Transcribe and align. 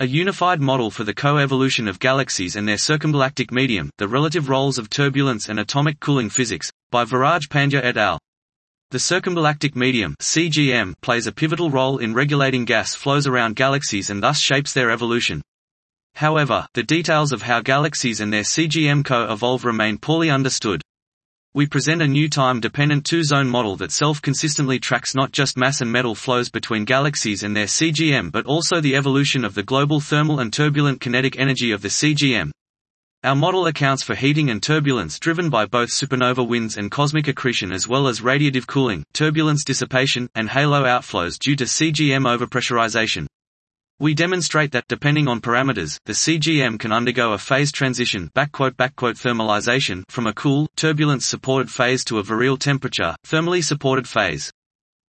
A 0.00 0.06
unified 0.06 0.60
model 0.60 0.92
for 0.92 1.02
the 1.02 1.12
co-evolution 1.12 1.88
of 1.88 1.98
galaxies 1.98 2.54
and 2.54 2.68
their 2.68 2.76
circumgalactic 2.76 3.50
medium, 3.50 3.90
the 3.98 4.06
relative 4.06 4.48
roles 4.48 4.78
of 4.78 4.88
turbulence 4.88 5.48
and 5.48 5.58
atomic 5.58 5.98
cooling 5.98 6.30
physics, 6.30 6.70
by 6.92 7.04
Viraj 7.04 7.48
Pandya 7.48 7.80
et 7.82 7.96
al. 7.96 8.20
The 8.92 8.98
circumgalactic 8.98 9.74
medium 9.74 10.14
CGM 10.20 10.94
plays 11.00 11.26
a 11.26 11.32
pivotal 11.32 11.68
role 11.68 11.98
in 11.98 12.14
regulating 12.14 12.64
gas 12.64 12.94
flows 12.94 13.26
around 13.26 13.56
galaxies 13.56 14.08
and 14.08 14.22
thus 14.22 14.38
shapes 14.38 14.72
their 14.72 14.92
evolution. 14.92 15.42
However, 16.14 16.68
the 16.74 16.84
details 16.84 17.32
of 17.32 17.42
how 17.42 17.60
galaxies 17.60 18.20
and 18.20 18.32
their 18.32 18.44
CGM 18.44 19.04
co-evolve 19.04 19.64
remain 19.64 19.98
poorly 19.98 20.30
understood. 20.30 20.80
We 21.54 21.66
present 21.66 22.02
a 22.02 22.06
new 22.06 22.28
time-dependent 22.28 23.06
two-zone 23.06 23.48
model 23.48 23.74
that 23.76 23.90
self-consistently 23.90 24.80
tracks 24.80 25.14
not 25.14 25.32
just 25.32 25.56
mass 25.56 25.80
and 25.80 25.90
metal 25.90 26.14
flows 26.14 26.50
between 26.50 26.84
galaxies 26.84 27.42
and 27.42 27.56
their 27.56 27.64
CGM 27.64 28.30
but 28.30 28.44
also 28.44 28.82
the 28.82 28.94
evolution 28.94 29.46
of 29.46 29.54
the 29.54 29.62
global 29.62 29.98
thermal 29.98 30.40
and 30.40 30.52
turbulent 30.52 31.00
kinetic 31.00 31.38
energy 31.38 31.70
of 31.70 31.80
the 31.80 31.88
CGM. 31.88 32.50
Our 33.24 33.34
model 33.34 33.66
accounts 33.66 34.02
for 34.02 34.14
heating 34.14 34.50
and 34.50 34.62
turbulence 34.62 35.18
driven 35.18 35.48
by 35.48 35.64
both 35.64 35.88
supernova 35.88 36.46
winds 36.46 36.76
and 36.76 36.90
cosmic 36.90 37.28
accretion 37.28 37.72
as 37.72 37.88
well 37.88 38.08
as 38.08 38.20
radiative 38.20 38.66
cooling, 38.66 39.02
turbulence 39.14 39.64
dissipation, 39.64 40.28
and 40.34 40.50
halo 40.50 40.84
outflows 40.84 41.38
due 41.38 41.56
to 41.56 41.64
CGM 41.64 42.28
overpressurization. 42.28 43.26
We 44.00 44.14
demonstrate 44.14 44.70
that 44.72 44.86
depending 44.86 45.26
on 45.26 45.40
parameters, 45.40 45.98
the 46.04 46.12
CGM 46.12 46.78
can 46.78 46.92
undergo 46.92 47.32
a 47.32 47.38
phase 47.38 47.72
transition 47.72 48.30
backquote, 48.32 48.76
backquote, 48.76 49.18
thermalization 49.18 50.04
from 50.08 50.28
a 50.28 50.32
cool, 50.32 50.68
turbulence-supported 50.76 51.68
phase 51.68 52.04
to 52.04 52.18
a 52.18 52.22
virial 52.22 52.56
temperature, 52.56 53.16
thermally 53.26 53.64
supported 53.64 54.08
phase. 54.08 54.52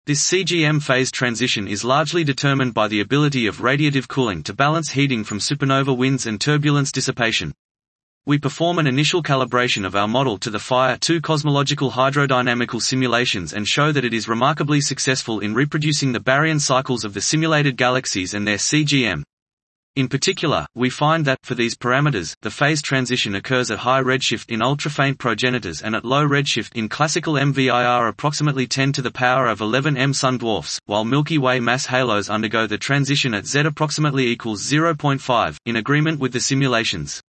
This 0.07 0.27
CGM 0.27 0.81
phase 0.81 1.11
transition 1.11 1.67
is 1.67 1.83
largely 1.83 2.23
determined 2.23 2.73
by 2.73 2.87
the 2.87 3.01
ability 3.01 3.45
of 3.45 3.57
radiative 3.57 4.07
cooling 4.07 4.41
to 4.43 4.53
balance 4.55 4.89
heating 4.89 5.23
from 5.23 5.37
supernova 5.37 5.95
winds 5.95 6.25
and 6.25 6.41
turbulence 6.41 6.91
dissipation. 6.91 7.53
We 8.27 8.37
perform 8.37 8.77
an 8.77 8.85
initial 8.85 9.23
calibration 9.23 9.83
of 9.83 9.95
our 9.95 10.07
model 10.07 10.37
to 10.37 10.51
the 10.51 10.59
FIRE 10.59 10.97
2 10.97 11.21
cosmological 11.21 11.89
hydrodynamical 11.89 12.79
simulations 12.79 13.51
and 13.51 13.67
show 13.67 13.91
that 13.91 14.05
it 14.05 14.13
is 14.13 14.27
remarkably 14.27 14.79
successful 14.79 15.39
in 15.39 15.55
reproducing 15.55 16.11
the 16.11 16.19
baryon 16.19 16.61
cycles 16.61 17.03
of 17.03 17.15
the 17.15 17.21
simulated 17.21 17.77
galaxies 17.77 18.35
and 18.35 18.47
their 18.47 18.57
CGM. 18.57 19.23
In 19.95 20.07
particular, 20.07 20.67
we 20.75 20.91
find 20.91 21.25
that, 21.25 21.39
for 21.41 21.55
these 21.55 21.75
parameters, 21.75 22.35
the 22.43 22.51
phase 22.51 22.83
transition 22.83 23.33
occurs 23.33 23.71
at 23.71 23.79
high 23.79 24.03
redshift 24.03 24.51
in 24.51 24.59
ultrafaint 24.59 25.17
progenitors 25.17 25.81
and 25.81 25.95
at 25.95 26.05
low 26.05 26.23
redshift 26.23 26.75
in 26.75 26.89
classical 26.89 27.33
MVIR 27.33 28.07
approximately 28.07 28.67
10 28.67 28.91
to 28.91 29.01
the 29.01 29.09
power 29.09 29.47
of 29.47 29.61
11 29.61 29.97
M 29.97 30.13
sun 30.13 30.37
dwarfs, 30.37 30.79
while 30.85 31.05
Milky 31.05 31.39
Way 31.39 31.59
mass 31.59 31.87
halos 31.87 32.29
undergo 32.29 32.67
the 32.67 32.77
transition 32.77 33.33
at 33.33 33.47
Z 33.47 33.61
approximately 33.61 34.27
equals 34.27 34.61
0.5, 34.61 35.57
in 35.65 35.75
agreement 35.77 36.19
with 36.19 36.33
the 36.33 36.39
simulations. 36.39 37.19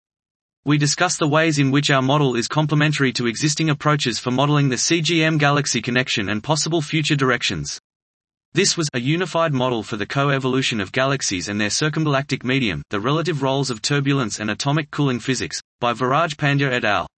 We 0.64 0.78
discuss 0.78 1.16
the 1.16 1.26
ways 1.26 1.58
in 1.58 1.72
which 1.72 1.90
our 1.90 2.02
model 2.02 2.36
is 2.36 2.46
complementary 2.46 3.12
to 3.14 3.26
existing 3.26 3.68
approaches 3.68 4.20
for 4.20 4.30
modeling 4.30 4.68
the 4.68 4.76
CGM 4.76 5.36
galaxy 5.36 5.82
connection 5.82 6.28
and 6.28 6.40
possible 6.40 6.80
future 6.80 7.16
directions. 7.16 7.80
This 8.52 8.76
was 8.76 8.88
a 8.94 9.00
unified 9.00 9.52
model 9.52 9.82
for 9.82 9.96
the 9.96 10.06
co-evolution 10.06 10.80
of 10.80 10.92
galaxies 10.92 11.48
and 11.48 11.60
their 11.60 11.68
circumgalactic 11.68 12.44
medium, 12.44 12.84
the 12.90 13.00
relative 13.00 13.42
roles 13.42 13.70
of 13.70 13.82
turbulence 13.82 14.38
and 14.38 14.52
atomic 14.52 14.92
cooling 14.92 15.18
physics, 15.18 15.60
by 15.80 15.94
Viraj 15.94 16.36
Pandya 16.36 16.70
et 16.70 16.84
al. 16.84 17.08